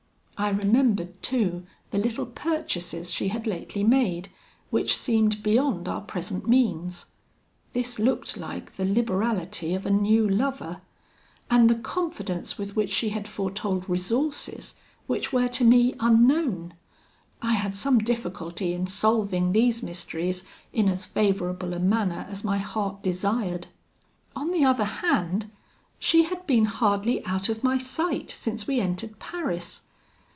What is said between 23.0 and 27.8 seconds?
desired. "On the other hand, she had been hardly out of my